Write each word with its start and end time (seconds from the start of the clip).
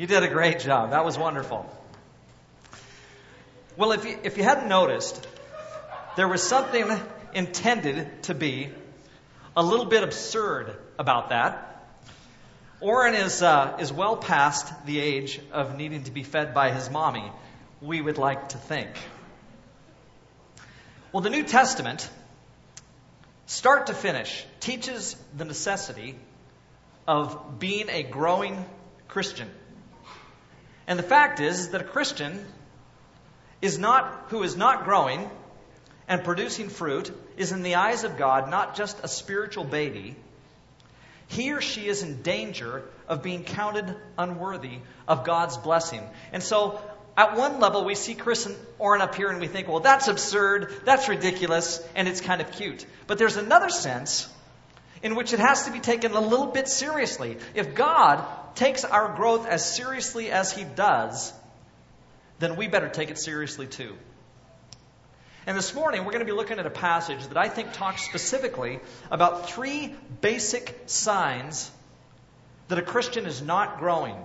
You 0.00 0.06
did 0.06 0.22
a 0.22 0.28
great 0.28 0.60
job. 0.60 0.92
That 0.92 1.04
was 1.04 1.18
wonderful. 1.18 1.68
Well, 3.76 3.92
if 3.92 4.06
you, 4.06 4.18
if 4.22 4.38
you 4.38 4.44
hadn't 4.44 4.66
noticed, 4.66 5.28
there 6.16 6.26
was 6.26 6.42
something 6.42 6.90
intended 7.34 8.22
to 8.22 8.34
be 8.34 8.70
a 9.54 9.62
little 9.62 9.84
bit 9.84 10.02
absurd 10.02 10.74
about 10.98 11.28
that. 11.28 11.84
Oren 12.80 13.12
is, 13.12 13.42
uh, 13.42 13.76
is 13.78 13.92
well 13.92 14.16
past 14.16 14.72
the 14.86 14.98
age 14.98 15.38
of 15.52 15.76
needing 15.76 16.04
to 16.04 16.10
be 16.10 16.22
fed 16.22 16.54
by 16.54 16.70
his 16.70 16.88
mommy, 16.88 17.30
we 17.82 18.00
would 18.00 18.16
like 18.16 18.48
to 18.48 18.56
think. 18.56 18.88
Well, 21.12 21.20
the 21.20 21.28
New 21.28 21.44
Testament, 21.44 22.08
start 23.44 23.88
to 23.88 23.92
finish, 23.92 24.46
teaches 24.60 25.14
the 25.36 25.44
necessity 25.44 26.16
of 27.06 27.58
being 27.58 27.90
a 27.90 28.02
growing 28.02 28.64
Christian. 29.06 29.50
And 30.90 30.98
the 30.98 31.04
fact 31.04 31.38
is 31.38 31.68
that 31.68 31.80
a 31.80 31.84
Christian 31.84 32.44
is 33.62 33.78
not, 33.78 34.24
who 34.30 34.42
is 34.42 34.56
not 34.56 34.82
growing 34.82 35.30
and 36.08 36.24
producing 36.24 36.68
fruit 36.68 37.16
is 37.36 37.52
in 37.52 37.62
the 37.62 37.76
eyes 37.76 38.02
of 38.02 38.18
God 38.18 38.50
not 38.50 38.74
just 38.74 38.98
a 39.04 39.06
spiritual 39.06 39.62
baby, 39.62 40.16
he 41.28 41.52
or 41.52 41.60
she 41.60 41.86
is 41.86 42.02
in 42.02 42.22
danger 42.22 42.82
of 43.06 43.22
being 43.22 43.44
counted 43.44 43.94
unworthy 44.18 44.78
of 45.06 45.22
God's 45.22 45.56
blessing. 45.56 46.02
And 46.32 46.42
so, 46.42 46.80
at 47.16 47.36
one 47.36 47.60
level, 47.60 47.84
we 47.84 47.94
see 47.94 48.16
Chris 48.16 48.46
and 48.46 48.56
Orrin 48.80 49.00
up 49.00 49.14
here 49.14 49.28
and 49.28 49.40
we 49.40 49.46
think, 49.46 49.68
well, 49.68 49.78
that's 49.78 50.08
absurd, 50.08 50.74
that's 50.84 51.08
ridiculous, 51.08 51.80
and 51.94 52.08
it's 52.08 52.20
kind 52.20 52.40
of 52.40 52.50
cute. 52.50 52.84
But 53.06 53.16
there's 53.18 53.36
another 53.36 53.68
sense 53.68 54.28
in 55.02 55.14
which 55.14 55.32
it 55.32 55.40
has 55.40 55.64
to 55.64 55.72
be 55.72 55.80
taken 55.80 56.12
a 56.12 56.20
little 56.20 56.46
bit 56.46 56.68
seriously. 56.68 57.38
If 57.54 57.74
God 57.74 58.24
takes 58.54 58.84
our 58.84 59.14
growth 59.14 59.46
as 59.46 59.64
seriously 59.64 60.30
as 60.30 60.52
He 60.52 60.64
does, 60.64 61.32
then 62.38 62.56
we 62.56 62.68
better 62.68 62.88
take 62.88 63.10
it 63.10 63.18
seriously 63.18 63.66
too. 63.66 63.96
And 65.46 65.56
this 65.56 65.74
morning, 65.74 66.04
we're 66.04 66.12
going 66.12 66.24
to 66.24 66.30
be 66.30 66.36
looking 66.36 66.58
at 66.58 66.66
a 66.66 66.70
passage 66.70 67.26
that 67.28 67.36
I 67.36 67.48
think 67.48 67.72
talks 67.72 68.02
specifically 68.02 68.80
about 69.10 69.48
three 69.48 69.94
basic 70.20 70.82
signs 70.86 71.70
that 72.68 72.78
a 72.78 72.82
Christian 72.82 73.26
is 73.26 73.40
not 73.40 73.78
growing. 73.78 74.16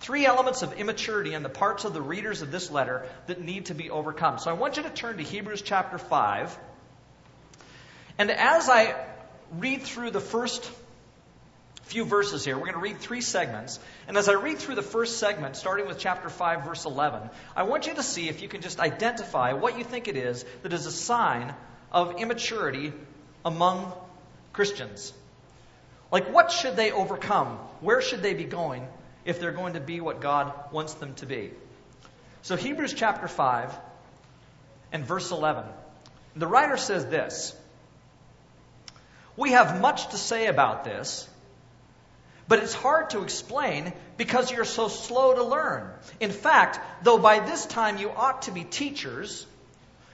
Three 0.00 0.24
elements 0.24 0.62
of 0.62 0.72
immaturity 0.74 1.34
in 1.34 1.42
the 1.42 1.48
parts 1.48 1.84
of 1.84 1.94
the 1.94 2.00
readers 2.00 2.42
of 2.42 2.50
this 2.50 2.70
letter 2.70 3.06
that 3.26 3.40
need 3.40 3.66
to 3.66 3.74
be 3.74 3.90
overcome. 3.90 4.38
So 4.38 4.50
I 4.50 4.54
want 4.54 4.76
you 4.76 4.82
to 4.84 4.90
turn 4.90 5.16
to 5.18 5.22
Hebrews 5.22 5.62
chapter 5.62 5.98
5. 5.98 6.58
And 8.18 8.30
as 8.30 8.68
I 8.68 8.94
read 9.58 9.82
through 9.82 10.10
the 10.10 10.20
first 10.20 10.70
few 11.84 12.04
verses 12.04 12.44
here. 12.44 12.56
We're 12.56 12.72
going 12.72 12.74
to 12.74 12.80
read 12.80 12.98
three 12.98 13.20
segments. 13.20 13.78
And 14.08 14.16
as 14.16 14.28
I 14.28 14.32
read 14.32 14.58
through 14.58 14.76
the 14.76 14.82
first 14.82 15.18
segment, 15.18 15.56
starting 15.56 15.86
with 15.86 15.98
chapter 15.98 16.28
5, 16.28 16.64
verse 16.64 16.84
11, 16.84 17.28
I 17.54 17.64
want 17.64 17.86
you 17.86 17.94
to 17.94 18.02
see 18.02 18.28
if 18.28 18.40
you 18.40 18.48
can 18.48 18.62
just 18.62 18.80
identify 18.80 19.52
what 19.52 19.78
you 19.78 19.84
think 19.84 20.08
it 20.08 20.16
is 20.16 20.44
that 20.62 20.72
is 20.72 20.86
a 20.86 20.92
sign 20.92 21.54
of 21.90 22.18
immaturity 22.18 22.92
among 23.44 23.92
Christians. 24.52 25.12
Like, 26.10 26.32
what 26.32 26.50
should 26.50 26.76
they 26.76 26.92
overcome? 26.92 27.58
Where 27.80 28.00
should 28.00 28.22
they 28.22 28.34
be 28.34 28.44
going 28.44 28.86
if 29.24 29.40
they're 29.40 29.52
going 29.52 29.74
to 29.74 29.80
be 29.80 30.00
what 30.00 30.20
God 30.20 30.52
wants 30.72 30.94
them 30.94 31.14
to 31.16 31.26
be? 31.26 31.50
So, 32.42 32.56
Hebrews 32.56 32.94
chapter 32.94 33.28
5 33.28 33.74
and 34.92 35.04
verse 35.04 35.30
11. 35.30 35.64
The 36.36 36.46
writer 36.46 36.76
says 36.76 37.06
this 37.06 37.54
We 39.36 39.52
have 39.52 39.80
much 39.80 40.08
to 40.08 40.16
say 40.16 40.46
about 40.46 40.84
this 40.84 41.28
but 42.48 42.62
it's 42.62 42.74
hard 42.74 43.10
to 43.10 43.22
explain 43.22 43.92
because 44.16 44.50
you're 44.50 44.64
so 44.64 44.88
slow 44.88 45.34
to 45.34 45.42
learn. 45.42 45.90
In 46.20 46.30
fact, 46.30 46.78
though 47.02 47.18
by 47.18 47.40
this 47.40 47.64
time 47.66 47.98
you 47.98 48.10
ought 48.10 48.42
to 48.42 48.50
be 48.50 48.64
teachers, 48.64 49.46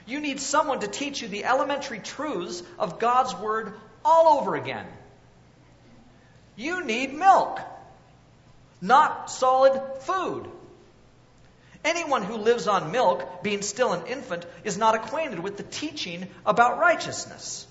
you 0.07 0.21
need 0.21 0.41
someone 0.41 0.81
to 0.81 0.87
teach 0.87 1.21
you 1.21 1.29
the 1.29 1.45
elementary 1.45 1.99
truths 1.99 2.63
of 2.79 2.99
God's 2.99 3.35
Word 3.35 3.75
all 4.05 4.39
over 4.39 4.55
again. 4.55 4.87
You 6.55 6.85
need 6.85 7.15
milk, 7.15 7.61
not 8.81 9.31
solid 9.31 9.81
food. 10.03 10.49
Anyone 11.85 12.23
who 12.23 12.37
lives 12.37 12.67
on 12.67 12.93
milk, 12.93 13.43
being 13.43 13.63
still 13.63 13.93
an 13.93 14.07
infant, 14.07 14.45
is 14.65 14.77
not 14.77 14.95
acquainted 14.95 15.39
with 15.39 15.57
the 15.57 15.63
teaching 15.63 16.27
about 16.45 16.79
righteousness. 16.79 17.67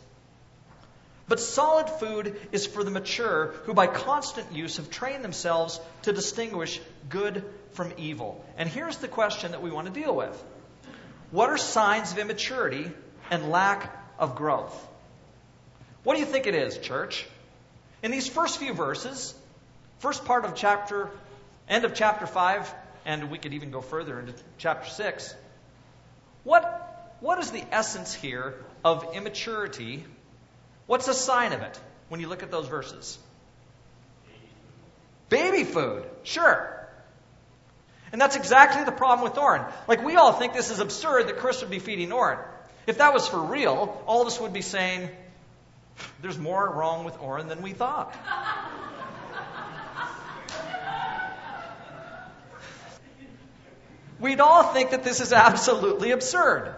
But 1.27 1.41
solid 1.41 1.89
food 1.89 2.39
is 2.51 2.65
for 2.65 2.83
the 2.83 2.91
mature 2.91 3.53
who, 3.65 3.73
by 3.73 3.87
constant 3.87 4.53
use, 4.53 4.77
have 4.77 4.89
trained 4.89 5.23
themselves 5.23 5.79
to 6.03 6.13
distinguish 6.13 6.79
good 7.09 7.43
from 7.71 7.91
evil. 7.97 8.43
And 8.57 8.69
here's 8.69 8.97
the 8.97 9.09
question 9.09 9.51
that 9.51 9.61
we 9.61 9.69
want 9.69 9.87
to 9.87 9.93
deal 9.93 10.15
with 10.15 10.41
What 11.31 11.49
are 11.49 11.57
signs 11.57 12.13
of 12.13 12.17
immaturity 12.17 12.91
and 13.29 13.51
lack 13.51 13.93
of 14.17 14.35
growth? 14.35 14.87
What 16.03 16.13
do 16.13 16.21
you 16.21 16.25
think 16.25 16.47
it 16.47 16.55
is, 16.55 16.77
church? 16.77 17.27
In 18.01 18.11
these 18.11 18.29
first 18.29 18.59
few 18.59 18.73
verses, 18.73 19.35
first 19.99 20.23
part 20.23 20.45
of 20.45 20.55
chapter, 20.55 21.09
end 21.67 21.83
of 21.83 21.93
chapter 21.93 22.25
5, 22.25 22.73
and 23.05 23.29
we 23.29 23.37
could 23.37 23.53
even 23.53 23.71
go 23.71 23.81
further 23.81 24.17
into 24.19 24.33
chapter 24.57 24.89
6, 24.89 25.35
what, 26.45 27.17
what 27.19 27.39
is 27.39 27.51
the 27.51 27.63
essence 27.71 28.13
here 28.13 28.53
of 28.85 29.13
immaturity 29.13 30.05
What's 30.87 31.07
a 31.07 31.13
sign 31.13 31.53
of 31.53 31.61
it 31.61 31.79
when 32.09 32.19
you 32.19 32.27
look 32.27 32.41
at 32.43 32.49
those 32.49 32.67
verses? 32.67 33.19
Baby 35.29 35.65
food, 35.65 36.05
sure. 36.23 36.73
And 38.11 38.19
that's 38.21 38.37
exactly 38.37 38.83
the 38.85 38.91
problem 38.93 39.29
with 39.29 39.37
Orrin. 39.37 39.63
Like, 39.87 40.03
we 40.03 40.15
all 40.15 40.31
think 40.31 40.53
this 40.53 40.71
is 40.71 40.79
absurd 40.79 41.27
that 41.27 41.37
Chris 41.37 41.61
would 41.61 41.69
be 41.69 41.79
feeding 41.79 42.11
Orrin. 42.13 42.39
If 42.87 42.99
that 42.99 43.13
was 43.13 43.27
for 43.27 43.39
real, 43.39 44.01
all 44.07 44.21
of 44.21 44.27
us 44.27 44.39
would 44.39 44.53
be 44.53 44.61
saying, 44.61 45.09
there's 46.21 46.37
more 46.37 46.69
wrong 46.69 47.03
with 47.03 47.19
Orrin 47.19 47.49
than 47.49 47.61
we 47.61 47.73
thought. 47.73 48.15
We'd 54.19 54.39
all 54.39 54.63
think 54.73 54.91
that 54.91 55.03
this 55.03 55.19
is 55.19 55.33
absolutely 55.33 56.11
absurd. 56.11 56.73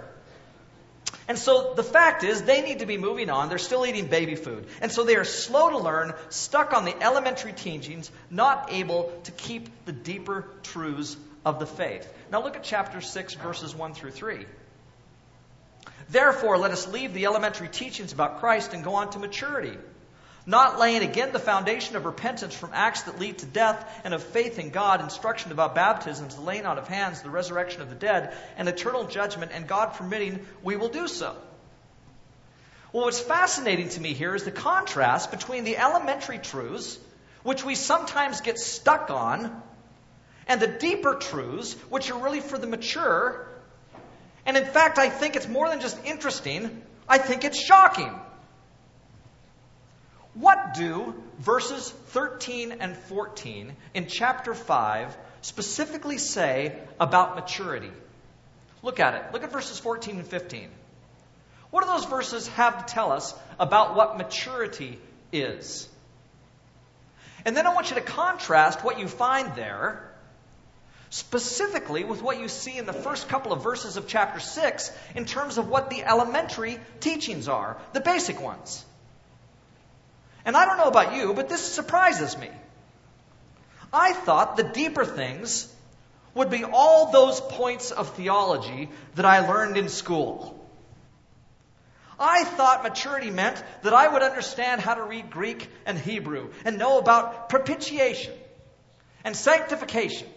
And 1.30 1.38
so 1.38 1.76
the 1.76 1.84
fact 1.84 2.24
is, 2.24 2.42
they 2.42 2.62
need 2.62 2.80
to 2.80 2.88
be 2.88 2.98
moving 2.98 3.30
on. 3.30 3.50
They're 3.50 3.60
still 3.60 3.86
eating 3.86 4.08
baby 4.08 4.34
food. 4.34 4.66
And 4.82 4.92
so 4.92 5.04
they 5.04 5.16
are 5.16 5.24
slow 5.24 5.70
to 5.70 5.78
learn, 5.78 6.16
stuck 6.30 6.74
on 6.74 6.86
the 6.86 7.04
elementary 7.04 7.54
teachings, 7.54 8.10
not 8.32 8.70
able 8.72 9.14
to 9.26 9.32
keep 9.32 9.86
the 9.86 9.92
deeper 9.92 10.48
truths 10.64 11.16
of 11.46 11.60
the 11.60 11.68
faith. 11.68 12.12
Now 12.32 12.42
look 12.42 12.56
at 12.56 12.64
chapter 12.64 13.00
6, 13.00 13.36
verses 13.36 13.76
1 13.76 13.94
through 13.94 14.10
3. 14.10 14.48
Therefore, 16.10 16.58
let 16.58 16.72
us 16.72 16.88
leave 16.88 17.14
the 17.14 17.28
elementary 17.28 17.68
teachings 17.68 18.12
about 18.12 18.40
Christ 18.40 18.74
and 18.74 18.84
go 18.84 18.96
on 18.96 19.12
to 19.12 19.20
maturity 19.20 19.78
not 20.50 20.80
laying 20.80 21.04
again 21.04 21.32
the 21.32 21.38
foundation 21.40 21.96
of 21.96 22.06
repentance 22.06 22.56
from 22.56 22.72
acts 22.74 23.04
that 23.04 23.20
lead 23.20 23.38
to 23.38 23.46
death, 23.46 24.02
and 24.04 24.16
of 24.16 24.24
faith 24.24 24.58
in 24.58 24.72
God, 24.72 25.00
instruction 25.00 25.52
about 25.52 25.76
baptisms, 25.76 26.36
the 26.36 26.42
laying 26.42 26.66
on 26.66 26.80
of 26.80 26.88
hands, 26.88 27.22
the 27.22 27.30
resurrection 27.30 27.84
of 27.84 27.90
the 27.90 27.96
dead, 27.96 28.34
and 28.58 28.68
eternal 28.68 29.06
judgment, 29.06 29.52
and 29.54 29.68
God 29.68 29.94
permitting, 29.94 30.44
we 30.64 30.76
will 30.76 30.90
do 30.90 31.08
so. 31.08 31.36
Well, 32.92 33.06
what's 33.06 33.20
fascinating 33.20 33.90
to 33.90 34.02
me 34.02 34.16
here 34.16 34.34
is 34.34 34.44
the 34.44 34.52
contrast 34.52 35.30
between 35.30 35.66
the 35.66 35.78
elementary 35.78 36.40
truths, 36.40 36.98
which 37.44 37.64
we 37.64 37.76
sometimes 37.76 38.42
get 38.42 38.58
stuck 38.58 39.12
on, 39.12 39.62
and 40.48 40.60
the 40.60 40.68
deeper 40.68 41.14
truths, 41.14 41.74
which 41.90 42.10
are 42.10 42.20
really 42.20 42.40
for 42.40 42.58
the 42.58 42.66
mature. 42.66 43.48
And 44.48 44.58
in 44.58 44.66
fact, 44.66 44.98
I 44.98 45.10
think 45.10 45.36
it's 45.36 45.48
more 45.48 45.70
than 45.70 45.80
just 45.80 46.04
interesting, 46.06 46.82
I 47.08 47.20
think 47.20 47.44
it's 47.44 47.64
shocking. 47.64 48.20
What 50.40 50.74
do 50.74 51.14
verses 51.40 51.90
13 51.90 52.78
and 52.80 52.96
14 52.96 53.76
in 53.94 54.08
chapter 54.08 54.54
5 54.54 55.18
specifically 55.42 56.18
say 56.18 56.80
about 56.98 57.36
maturity? 57.36 57.92
Look 58.82 59.02
at 59.02 59.16
it. 59.16 59.34
Look 59.34 59.44
at 59.44 59.52
verses 59.52 59.78
14 59.80 60.16
and 60.16 60.26
15. 60.26 60.70
What 61.72 61.84
do 61.84 61.88
those 61.88 62.06
verses 62.06 62.48
have 62.50 62.86
to 62.86 62.94
tell 62.94 63.12
us 63.12 63.36
about 63.60 63.98
what 63.98 64.18
maturity 64.18 64.98
is? 65.34 65.90
And 67.44 67.58
then 67.58 67.68
I 67.68 67.74
want 67.74 67.90
you 67.90 67.96
to 67.96 68.02
contrast 68.02 68.82
what 68.82 68.98
you 68.98 69.10
find 69.10 69.56
there 69.56 70.10
specifically 71.10 72.06
with 72.06 72.22
what 72.22 72.40
you 72.40 72.48
see 72.48 72.78
in 72.78 72.86
the 72.86 72.94
first 72.94 73.28
couple 73.28 73.52
of 73.52 73.62
verses 73.62 73.98
of 73.98 74.08
chapter 74.08 74.40
6 74.40 74.92
in 75.16 75.26
terms 75.26 75.58
of 75.58 75.68
what 75.68 75.90
the 75.90 76.02
elementary 76.02 76.80
teachings 77.02 77.50
are, 77.50 77.76
the 77.92 78.00
basic 78.00 78.40
ones. 78.40 78.86
And 80.46 80.56
I 80.56 80.66
don't 80.66 80.78
know 80.78 80.86
about 80.88 81.16
you, 81.16 81.34
but 81.34 81.50
this 81.50 81.62
surprises 81.62 82.38
me. 82.38 82.50
I 83.92 84.14
thought 84.14 84.58
the 84.58 84.64
deeper 84.64 85.06
things 85.06 85.74
would 86.34 86.50
be 86.50 86.64
all 86.64 87.12
those 87.12 87.42
points 87.42 87.92
of 87.92 88.16
theology 88.16 88.90
that 89.16 89.26
I 89.26 89.48
learned 89.48 89.78
in 89.78 89.90
school. 89.90 90.56
I 92.20 92.44
thought 92.44 92.84
maturity 92.84 93.32
meant 93.32 93.64
that 93.84 93.94
I 93.94 94.08
would 94.08 94.22
understand 94.22 94.82
how 94.82 94.94
to 94.94 95.04
read 95.04 95.30
Greek 95.30 95.70
and 95.86 95.98
Hebrew 95.98 96.50
and 96.66 96.78
know 96.78 97.00
about 97.00 97.50
propitiation 97.50 98.34
and 99.24 99.36
sanctification 99.36 100.28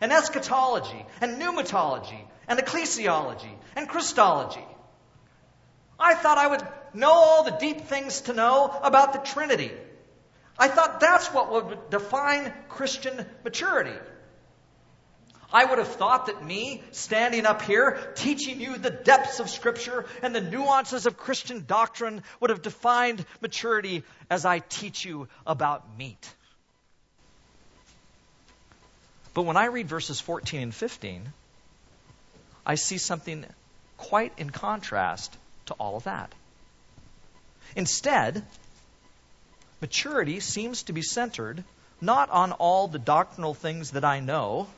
and 0.00 0.12
eschatology 0.12 1.04
and 1.20 1.40
pneumatology 1.40 2.20
and 2.46 2.58
ecclesiology 2.58 3.52
and 3.74 3.88
Christology. 3.88 4.64
I 5.98 6.14
thought 6.14 6.38
I 6.38 6.46
would 6.46 6.62
know 6.94 7.12
all 7.12 7.44
the 7.44 7.56
deep 7.58 7.82
things 7.82 8.22
to 8.22 8.32
know 8.32 8.66
about 8.82 9.12
the 9.12 9.18
Trinity. 9.18 9.72
I 10.58 10.68
thought 10.68 11.00
that's 11.00 11.28
what 11.28 11.52
would 11.52 11.90
define 11.90 12.52
Christian 12.68 13.26
maturity. 13.44 13.96
I 15.52 15.64
would 15.64 15.78
have 15.78 15.88
thought 15.88 16.26
that 16.26 16.44
me 16.44 16.82
standing 16.90 17.46
up 17.46 17.62
here 17.62 17.98
teaching 18.16 18.60
you 18.60 18.76
the 18.76 18.90
depths 18.90 19.40
of 19.40 19.48
Scripture 19.48 20.04
and 20.20 20.34
the 20.34 20.42
nuances 20.42 21.06
of 21.06 21.16
Christian 21.16 21.64
doctrine 21.66 22.22
would 22.40 22.50
have 22.50 22.60
defined 22.60 23.24
maturity 23.40 24.02
as 24.28 24.44
I 24.44 24.58
teach 24.58 25.06
you 25.06 25.28
about 25.46 25.96
meat. 25.96 26.34
But 29.32 29.42
when 29.42 29.56
I 29.56 29.66
read 29.66 29.88
verses 29.88 30.20
14 30.20 30.60
and 30.60 30.74
15, 30.74 31.32
I 32.66 32.74
see 32.74 32.98
something 32.98 33.46
quite 33.96 34.32
in 34.36 34.50
contrast 34.50 35.34
to 35.68 35.74
all 35.74 35.96
of 35.96 36.04
that. 36.04 36.32
Instead, 37.74 38.44
maturity 39.80 40.40
seems 40.40 40.82
to 40.84 40.92
be 40.92 41.02
centered 41.02 41.64
not 42.00 42.30
on 42.30 42.52
all 42.52 42.88
the 42.88 42.98
doctrinal 42.98 43.54
things 43.54 43.92
that 43.92 44.04
I 44.04 44.20
know 44.20 44.68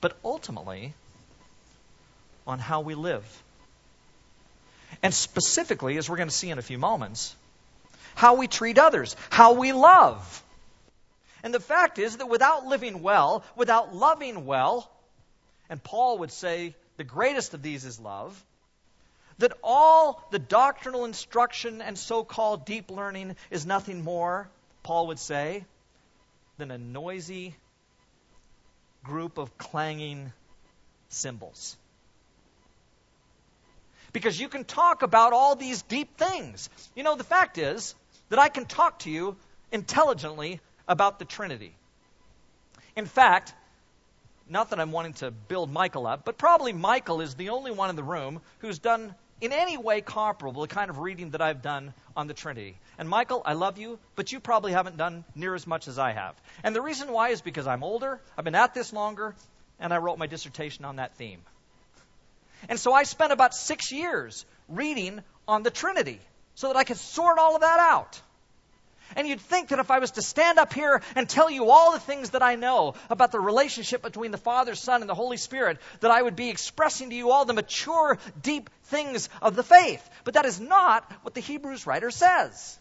but 0.00 0.16
ultimately 0.24 0.94
on 2.46 2.58
how 2.58 2.80
we 2.80 2.94
live. 2.94 3.42
And 5.02 5.12
specifically, 5.12 5.96
as 5.98 6.08
we're 6.08 6.16
going 6.16 6.28
to 6.28 6.34
see 6.34 6.50
in 6.50 6.58
a 6.58 6.62
few 6.62 6.78
moments, 6.78 7.34
how 8.14 8.34
we 8.34 8.46
treat 8.46 8.78
others, 8.78 9.16
how 9.30 9.54
we 9.54 9.72
love. 9.72 10.42
And 11.42 11.54
the 11.54 11.60
fact 11.60 11.98
is 11.98 12.16
that 12.16 12.28
without 12.28 12.66
living 12.66 13.02
well, 13.02 13.44
without 13.54 13.94
loving 13.94 14.46
well, 14.46 14.90
and 15.68 15.82
Paul 15.82 16.18
would 16.18 16.32
say 16.32 16.74
the 16.96 17.04
greatest 17.04 17.54
of 17.54 17.62
these 17.62 17.84
is 17.84 18.00
love, 18.00 18.42
that 19.38 19.52
all 19.62 20.26
the 20.30 20.38
doctrinal 20.38 21.04
instruction 21.04 21.80
and 21.80 21.96
so 21.96 22.24
called 22.24 22.64
deep 22.64 22.90
learning 22.90 23.36
is 23.50 23.64
nothing 23.64 24.02
more, 24.02 24.48
Paul 24.82 25.08
would 25.08 25.18
say, 25.18 25.64
than 26.58 26.70
a 26.70 26.78
noisy 26.78 27.54
group 29.04 29.38
of 29.38 29.56
clanging 29.56 30.32
cymbals. 31.08 31.76
Because 34.12 34.40
you 34.40 34.48
can 34.48 34.64
talk 34.64 35.02
about 35.02 35.32
all 35.32 35.54
these 35.54 35.82
deep 35.82 36.16
things. 36.16 36.68
You 36.96 37.02
know, 37.02 37.14
the 37.14 37.24
fact 37.24 37.58
is 37.58 37.94
that 38.30 38.38
I 38.38 38.48
can 38.48 38.66
talk 38.66 39.00
to 39.00 39.10
you 39.10 39.36
intelligently 39.70 40.60
about 40.88 41.18
the 41.18 41.24
Trinity. 41.24 41.74
In 42.96 43.06
fact, 43.06 43.54
not 44.48 44.70
that 44.70 44.80
I'm 44.80 44.92
wanting 44.92 45.12
to 45.14 45.30
build 45.30 45.70
Michael 45.70 46.06
up, 46.06 46.24
but 46.24 46.38
probably 46.38 46.72
Michael 46.72 47.20
is 47.20 47.34
the 47.34 47.50
only 47.50 47.70
one 47.70 47.90
in 47.90 47.96
the 47.96 48.02
room 48.02 48.40
who's 48.60 48.78
done 48.78 49.14
in 49.40 49.52
any 49.52 49.76
way 49.76 50.00
comparable 50.00 50.62
the 50.62 50.68
kind 50.68 50.90
of 50.90 50.98
reading 50.98 51.30
that 51.30 51.40
I've 51.40 51.62
done 51.62 51.94
on 52.16 52.26
the 52.26 52.34
Trinity. 52.34 52.76
And 52.98 53.08
Michael, 53.08 53.42
I 53.44 53.52
love 53.52 53.78
you, 53.78 53.98
but 54.16 54.32
you 54.32 54.40
probably 54.40 54.72
haven't 54.72 54.96
done 54.96 55.24
near 55.34 55.54
as 55.54 55.66
much 55.66 55.88
as 55.88 55.98
I 55.98 56.12
have. 56.12 56.34
And 56.64 56.74
the 56.74 56.82
reason 56.82 57.12
why 57.12 57.30
is 57.30 57.40
because 57.40 57.66
I'm 57.66 57.84
older, 57.84 58.20
I've 58.36 58.44
been 58.44 58.54
at 58.54 58.74
this 58.74 58.92
longer, 58.92 59.34
and 59.78 59.92
I 59.92 59.98
wrote 59.98 60.18
my 60.18 60.26
dissertation 60.26 60.84
on 60.84 60.96
that 60.96 61.14
theme. 61.16 61.40
And 62.68 62.78
so 62.80 62.92
I 62.92 63.04
spent 63.04 63.32
about 63.32 63.54
six 63.54 63.92
years 63.92 64.44
reading 64.68 65.20
on 65.46 65.62
the 65.62 65.70
Trinity 65.70 66.20
so 66.54 66.68
that 66.68 66.76
I 66.76 66.84
could 66.84 66.96
sort 66.96 67.38
all 67.38 67.54
of 67.54 67.60
that 67.60 67.78
out. 67.78 68.20
And 69.18 69.26
you'd 69.26 69.40
think 69.40 69.70
that 69.70 69.80
if 69.80 69.90
I 69.90 69.98
was 69.98 70.12
to 70.12 70.22
stand 70.22 70.60
up 70.60 70.72
here 70.72 71.02
and 71.16 71.28
tell 71.28 71.50
you 71.50 71.70
all 71.70 71.90
the 71.90 71.98
things 71.98 72.30
that 72.30 72.42
I 72.42 72.54
know 72.54 72.94
about 73.10 73.32
the 73.32 73.40
relationship 73.40 74.00
between 74.00 74.30
the 74.30 74.38
Father, 74.38 74.76
Son, 74.76 75.00
and 75.00 75.10
the 75.10 75.14
Holy 75.14 75.38
Spirit, 75.38 75.78
that 75.98 76.12
I 76.12 76.22
would 76.22 76.36
be 76.36 76.50
expressing 76.50 77.10
to 77.10 77.16
you 77.16 77.32
all 77.32 77.44
the 77.44 77.52
mature, 77.52 78.16
deep 78.40 78.70
things 78.84 79.28
of 79.42 79.56
the 79.56 79.64
faith. 79.64 80.08
But 80.22 80.34
that 80.34 80.46
is 80.46 80.60
not 80.60 81.10
what 81.22 81.34
the 81.34 81.40
Hebrews 81.40 81.84
writer 81.84 82.12
says. 82.12 82.78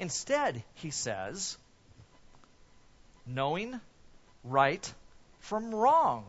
Instead, 0.00 0.64
he 0.74 0.90
says, 0.90 1.56
knowing 3.24 3.80
right 4.42 4.92
from 5.38 5.72
wrong. 5.72 6.24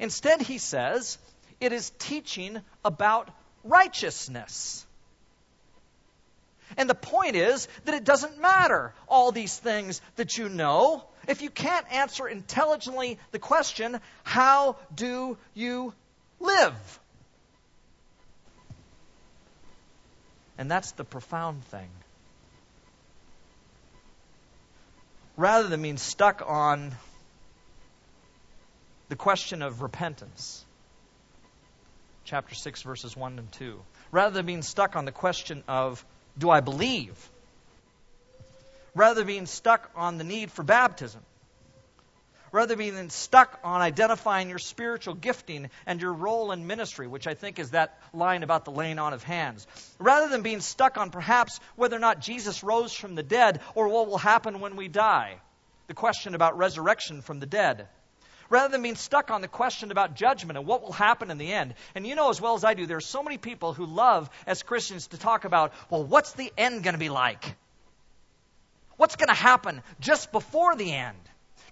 Instead, 0.00 0.42
he 0.42 0.58
says, 0.58 1.18
it 1.60 1.72
is 1.72 1.92
teaching 2.00 2.60
about 2.84 3.30
righteousness. 3.62 4.84
And 6.76 6.88
the 6.88 6.94
point 6.94 7.36
is 7.36 7.68
that 7.84 7.94
it 7.94 8.04
doesn't 8.04 8.40
matter 8.40 8.94
all 9.08 9.32
these 9.32 9.56
things 9.58 10.00
that 10.16 10.38
you 10.38 10.48
know 10.48 11.04
if 11.26 11.42
you 11.42 11.50
can't 11.50 11.86
answer 11.92 12.26
intelligently 12.26 13.18
the 13.30 13.38
question, 13.38 14.00
how 14.24 14.76
do 14.94 15.36
you 15.54 15.94
live? 16.40 17.00
And 20.58 20.70
that's 20.70 20.92
the 20.92 21.04
profound 21.04 21.64
thing. 21.66 21.88
Rather 25.36 25.68
than 25.68 25.82
being 25.82 25.96
stuck 25.96 26.42
on 26.46 26.92
the 29.08 29.16
question 29.16 29.62
of 29.62 29.80
repentance, 29.80 30.64
chapter 32.24 32.54
6, 32.54 32.82
verses 32.82 33.16
1 33.16 33.38
and 33.38 33.52
2, 33.52 33.80
rather 34.12 34.34
than 34.34 34.46
being 34.46 34.62
stuck 34.62 34.96
on 34.96 35.04
the 35.04 35.12
question 35.12 35.62
of 35.66 36.04
do 36.38 36.50
I 36.50 36.60
believe? 36.60 37.16
Rather 38.94 39.20
than 39.20 39.26
being 39.26 39.46
stuck 39.46 39.90
on 39.94 40.18
the 40.18 40.24
need 40.24 40.50
for 40.50 40.62
baptism. 40.62 41.20
Rather 42.52 42.74
than 42.74 42.78
being 42.78 43.10
stuck 43.10 43.60
on 43.62 43.80
identifying 43.80 44.48
your 44.48 44.58
spiritual 44.58 45.14
gifting 45.14 45.70
and 45.86 46.00
your 46.00 46.12
role 46.12 46.50
in 46.50 46.66
ministry, 46.66 47.06
which 47.06 47.28
I 47.28 47.34
think 47.34 47.60
is 47.60 47.70
that 47.70 47.96
line 48.12 48.42
about 48.42 48.64
the 48.64 48.72
laying 48.72 48.98
on 48.98 49.12
of 49.12 49.22
hands. 49.22 49.66
Rather 50.00 50.28
than 50.28 50.42
being 50.42 50.60
stuck 50.60 50.98
on 50.98 51.10
perhaps 51.10 51.60
whether 51.76 51.94
or 51.94 52.00
not 52.00 52.20
Jesus 52.20 52.64
rose 52.64 52.92
from 52.92 53.14
the 53.14 53.22
dead 53.22 53.60
or 53.76 53.88
what 53.88 54.08
will 54.08 54.18
happen 54.18 54.58
when 54.58 54.74
we 54.74 54.88
die. 54.88 55.36
The 55.86 55.94
question 55.94 56.34
about 56.34 56.58
resurrection 56.58 57.22
from 57.22 57.38
the 57.38 57.46
dead 57.46 57.88
rather 58.50 58.70
than 58.70 58.82
being 58.82 58.96
stuck 58.96 59.30
on 59.30 59.40
the 59.40 59.48
question 59.48 59.90
about 59.90 60.14
judgment 60.14 60.58
and 60.58 60.66
what 60.66 60.82
will 60.82 60.92
happen 60.92 61.30
in 61.30 61.38
the 61.38 61.52
end. 61.52 61.74
And 61.94 62.06
you 62.06 62.14
know 62.14 62.28
as 62.28 62.40
well 62.40 62.54
as 62.54 62.64
I 62.64 62.74
do, 62.74 62.84
there 62.84 62.98
are 62.98 63.00
so 63.00 63.22
many 63.22 63.38
people 63.38 63.72
who 63.72 63.86
love, 63.86 64.28
as 64.46 64.62
Christians, 64.62 65.06
to 65.08 65.18
talk 65.18 65.44
about, 65.44 65.72
well, 65.88 66.04
what's 66.04 66.32
the 66.32 66.52
end 66.58 66.82
going 66.82 66.94
to 66.94 66.98
be 66.98 67.08
like? 67.08 67.56
What's 68.96 69.16
going 69.16 69.28
to 69.28 69.34
happen 69.34 69.82
just 70.00 70.30
before 70.32 70.76
the 70.76 70.92
end? 70.92 71.16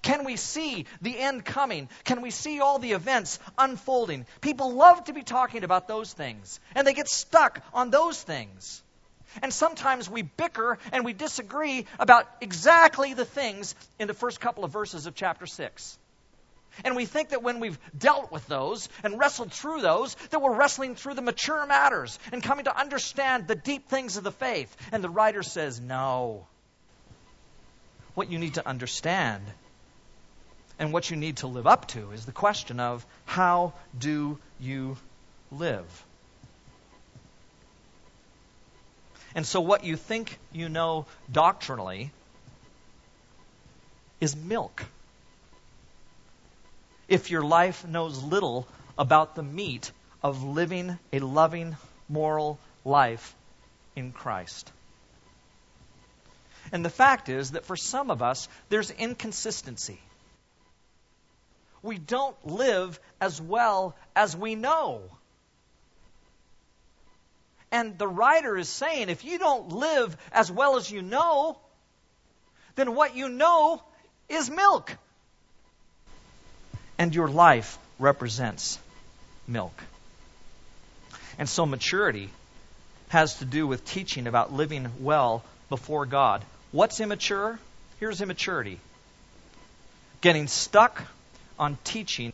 Can 0.01 0.25
we 0.25 0.37
see 0.37 0.87
the 1.03 1.19
end 1.19 1.45
coming? 1.45 1.89
Can 2.05 2.23
we 2.23 2.31
see 2.31 2.61
all 2.61 2.79
the 2.79 2.93
events 2.93 3.39
unfolding? 3.59 4.27
People 4.41 4.75
love 4.75 5.05
to 5.05 5.13
be 5.13 5.23
talking 5.23 5.65
about 5.65 5.89
those 5.89 6.13
things, 6.13 6.61
and 6.75 6.87
they 6.87 6.95
get 6.95 7.09
stuck 7.09 7.61
on 7.75 7.91
those 7.91 8.23
things. 8.23 8.83
And 9.43 9.53
sometimes 9.53 10.09
we 10.09 10.23
bicker 10.23 10.79
and 10.93 11.05
we 11.05 11.13
disagree 11.13 11.85
about 11.99 12.27
exactly 12.41 13.13
the 13.13 13.25
things 13.25 13.75
in 13.99 14.09
the 14.09 14.15
first 14.15 14.41
couple 14.41 14.65
of 14.65 14.73
verses 14.73 15.07
of 15.07 15.15
chapter 15.15 15.47
6. 15.47 15.99
And 16.85 16.97
we 16.97 17.07
think 17.07 17.31
that 17.31 17.43
when 17.43 17.61
we've 17.61 17.79
dealt 17.97 18.31
with 18.31 18.47
those 18.47 18.89
and 19.03 19.19
wrestled 19.19 19.53
through 19.53 19.81
those, 19.81 20.15
that 20.31 20.41
we're 20.41 20.55
wrestling 20.55 20.95
through 20.95 21.15
the 21.15 21.23
mature 21.23 21.67
matters 21.67 22.19
and 22.33 22.43
coming 22.43 22.65
to 22.65 22.79
understand 22.79 23.47
the 23.47 23.55
deep 23.55 23.89
things 23.89 24.17
of 24.17 24.25
the 24.25 24.33
faith. 24.33 24.75
And 24.93 25.03
the 25.03 25.11
writer 25.11 25.43
says, 25.43 25.81
no. 25.81 26.47
What 28.15 28.31
you 28.31 28.39
need 28.39 28.55
to 28.55 28.67
understand 28.67 29.43
and 30.79 30.93
what 30.93 31.11
you 31.11 31.17
need 31.17 31.39
to 31.39 31.47
live 31.47 31.67
up 31.67 31.89
to 31.89 32.13
is 32.13 32.25
the 32.25 32.33
question 32.33 32.79
of 32.81 33.05
how 33.27 33.75
do 33.99 34.39
you 34.61 34.97
live? 35.51 36.05
And 39.35 39.47
so, 39.47 39.61
what 39.61 39.85
you 39.85 39.97
think 39.97 40.39
you 40.53 40.69
know 40.69 41.07
doctrinally 41.31 42.13
is 44.21 44.35
milk 44.35 44.85
if 47.09 47.31
your 47.31 47.43
life 47.43 47.87
knows 47.87 48.23
little 48.23 48.69
about 48.99 49.35
the 49.35 49.43
meat 49.43 49.91
of 50.23 50.45
living 50.45 50.99
a 51.13 51.19
loving, 51.21 51.77
moral 52.09 52.59
life 52.85 53.35
in 53.97 54.13
Christ. 54.13 54.71
And 56.71 56.85
the 56.85 56.91
fact 56.91 57.29
is 57.29 57.53
that 57.53 57.65
for 57.65 57.77
some 57.77 58.11
of 58.11 58.23
us, 58.23 58.49
there's 58.69 58.91
inconsistency. 58.91 60.01
We 61.83 61.97
don't 61.99 62.37
live 62.47 63.01
as 63.21 63.41
well 63.41 63.97
as 64.15 64.37
we 64.37 64.55
know. 64.55 65.03
And 67.71 67.97
the 67.99 68.09
writer 68.09 68.57
is 68.57 68.69
saying 68.69 69.09
if 69.09 69.25
you 69.25 69.39
don't 69.39 69.71
live 69.71 70.17
as 70.33 70.51
well 70.51 70.77
as 70.77 70.91
you 70.91 71.03
know, 71.03 71.59
then 72.75 72.95
what 72.95 73.15
you 73.15 73.29
know 73.29 73.83
is 74.29 74.51
milk 74.51 74.97
and 76.99 77.15
your 77.15 77.29
life 77.29 77.79
represents 77.99 78.79
milk. 79.47 79.83
And 81.39 81.49
so 81.49 81.65
maturity 81.65 82.31
has 83.09 83.39
to 83.39 83.45
do 83.45 83.67
with 83.67 83.85
teaching 83.85 84.27
about 84.27 84.53
living 84.53 84.89
well 85.01 85.45
before 85.69 86.05
God. 86.05 86.45
What's 86.73 87.01
immature? 87.01 87.59
Here's 88.01 88.21
immaturity 88.21 88.79
getting 90.21 90.49
stuck 90.49 91.03
on 91.59 91.79
teaching 91.85 92.33